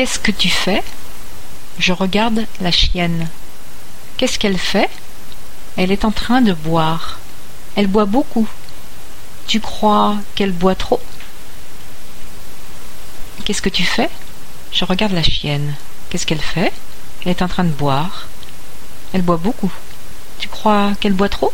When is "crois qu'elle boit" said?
9.60-10.74, 20.48-21.28